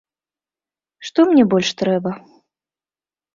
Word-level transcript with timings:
Што 1.09 1.25
мне 1.33 1.43
больш 1.51 1.69
трэба? 1.83 2.11